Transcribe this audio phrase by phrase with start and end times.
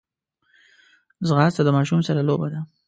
[1.27, 2.59] ځغاسته د ماشوم سره لوبه ده